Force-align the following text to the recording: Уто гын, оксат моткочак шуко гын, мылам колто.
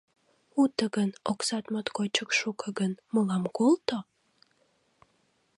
Уто 0.61 0.85
гын, 0.95 1.09
оксат 1.31 1.65
моткочак 1.71 2.29
шуко 2.39 2.67
гын, 2.79 2.91
мылам 3.13 3.43
колто. 3.57 3.97